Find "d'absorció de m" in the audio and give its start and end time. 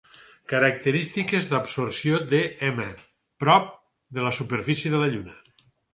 1.51-2.87